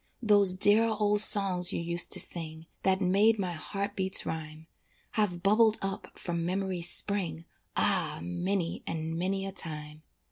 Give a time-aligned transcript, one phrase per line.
[0.23, 4.65] Those dear old songs you used to sing, That made my heart beats rhyme,
[5.11, 7.45] Have bubbled up from memory's spring,
[7.77, 8.17] Ah!
[8.23, 10.01] many and many a time.